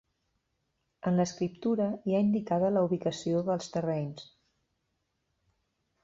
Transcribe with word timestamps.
En 1.09 1.17
l'escriptura 1.19 1.85
hi 2.07 2.15
ha 2.15 2.21
indicada 2.27 2.71
la 2.77 2.83
ubicació 2.87 3.41
dels 3.51 3.69
terrenys. 3.75 4.25